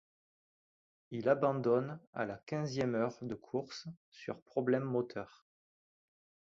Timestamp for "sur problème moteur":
4.09-5.45